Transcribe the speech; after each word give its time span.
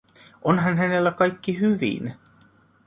Onhan 0.41 0.77
hänellä 0.77 1.11
kaikki 1.11 1.59
hyvin? 1.59 2.13